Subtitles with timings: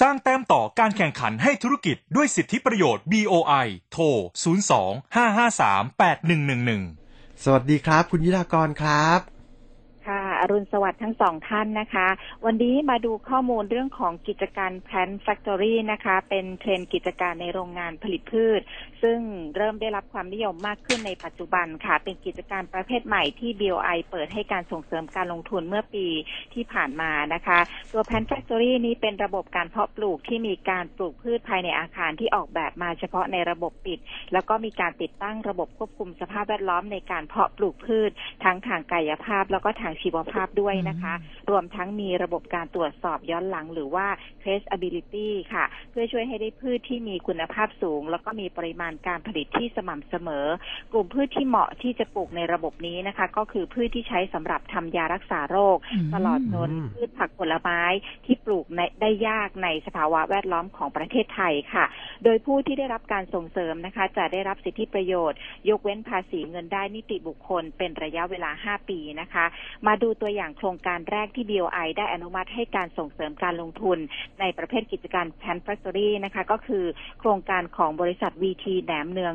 [0.00, 4.04] สร้างแต้มต่อการแข่งขันให้ธุรกิจด้วยสิทธิประโยชน์ BOI โทร
[4.72, 6.00] 02 553
[6.98, 9.37] 8111 สวัสดีครับ คุณยิรากรครับ
[10.40, 12.08] อรุณสวัสดิ์ทั้งสองท่านนะคะ
[12.44, 18.60] วันนี้มาดูข้อมูลเรื่องของกิจการ Plant Factory นะคะ เป็นเทรนกิจการในโรงงานผลิตพืช
[19.02, 19.18] ซึ่ง
[19.56, 26.06] เริ่มได้รับความนิยมมากขึ้นในปัจจุบันค่ะ เป็นกิจการประเภทใหม่ที่ BOI เปิดให้การส่งเสริมการลงทุนเมื่อปี
[26.54, 27.58] ที่ผ่านมานะคะ
[27.92, 33.98] ตัว Plant Factory นี้เป็นระบบการเพาะปลูกที่มีการปลูกพืชภายในอาคารที่ออกแบบมาเฉพาะในระบบปิด
[34.32, 38.10] แล้วก็มีการติดตั้งระบบควบคุมสภาพแวดล้อมในการเพาะปลูกพืช
[38.44, 41.14] ทั้งทางกายภาพแล้วก็ทางชีวภาพด้วยนะคะ
[41.50, 44.06] รวมทั้งมีระบบการตรวจสอบย้อนหลังหรือว่า
[44.42, 50.46] traceability ค่ะ เพื่อช่วยให้ได้พืชที่มีคุณภาพสูง แล้วก็มีปริมาณการผลิตที่สม่ำเสมอ
[50.92, 57.80] กลุ่มพืชที่เหมาะที่จะปลูกในระบบนี้นะคะ ก็คือพืชที่ใช้สำหรับทำยารักษาโรคอืมตลอดจนอืมพืชผักผลไม้
[58.24, 61.84] ที่ปลูกในได้ยากในสภาวะแวดล้อมของประเทศไทยค่ะ
[62.24, 65.38] โดยผู้ที่ได้รับการส่งเสริมนะคะ จะได้รับสิทธิประโยชน์
[65.68, 69.44] ยกเว้นภาษีเงินได้นิติบุคคลเป็นระยะเวลา 5 ปีนะคะ
[69.86, 73.98] มาดูตัวอย่างโครงการแรกที่ BOI ได้อนุมัติให้การส่งเสริมการลงทุน
[74.40, 76.84] ในประเภทกิจการ Pan Factory นะคะ ก็คือ
[77.20, 79.34] โครงการของบริษัท VT แหนมเนือง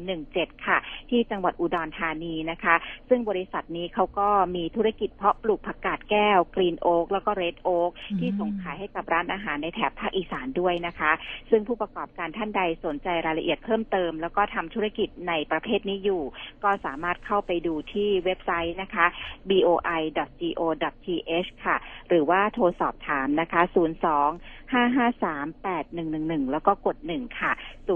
[0.00, 0.78] 2017 ค่ะ
[1.10, 2.74] ที่จังหวัดอุดรธานีนะคะ
[3.08, 11.12] ซึ่งบริษัทนี้เขาก็มีธุรกิจเพาะปลูกผักกาดแก้ว กรีนโอ๊กแล้วก็เรดโอ๊กที่ส่งขายให้กับร้านอาหารในแถบภาคอีสานด้วยนะคะ
[11.50, 16.22] ซึ่งผู้ประกอบการท่านใดสนใจรายละเอียดเพิ่มเติม แล้วก็ทำธุรกิจในประเภทนี้อยู่
[16.64, 19.06] ก็สามารถเข้าไปดูที่เว็บไซต์นะคะ
[20.16, 21.76] boi.go.th ค่ะ
[22.08, 23.74] หรือว่าโทรสอบถามนะคะ 02
[24.72, 27.52] 553 8111 แล้วก็กด 1 ค่ะ
[27.88, 27.90] 02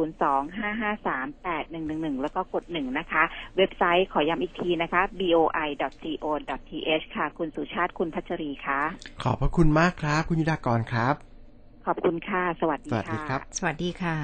[1.04, 3.22] 553 8111 แล้วก็กด 1 นะคะ
[3.56, 8.80] เว็บไซต์ขอย้ำอีกทีนะคะ boi.go.th ค่ะ คุณสุชาติคุณพัชรีค่ะ
[9.22, 11.14] ขอบพระคุณมากครับ คุณยิรากรครับ
[11.86, 14.16] ขอบคุณค่ะ สวัสดีสวัสดีค่ะครับ สวัสดีค่ะ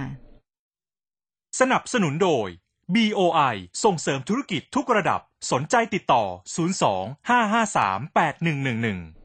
[1.61, 2.49] สนับสนุนโดย
[2.95, 3.55] BOI
[3.85, 9.17] ส่งเสริมธุรกิจทุกระดับ สนใจติดต่อ 02 553 8111